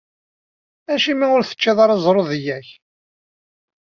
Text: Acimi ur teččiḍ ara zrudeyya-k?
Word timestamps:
Acimi 0.93 1.25
ur 1.35 1.41
teččiḍ 1.45 1.77
ara 1.83 2.01
zrudeyya-k? 2.03 2.67